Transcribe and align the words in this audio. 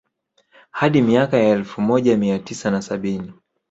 Hadi 0.71 1.01
miaka 1.01 1.37
ya 1.37 1.49
elfu 1.49 1.81
moja 1.81 2.17
mia 2.17 2.39
tisa 2.39 2.71
na 2.71 2.81
sabini 2.81 3.33